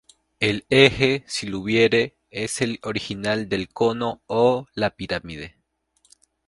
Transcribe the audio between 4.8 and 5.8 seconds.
pirámide.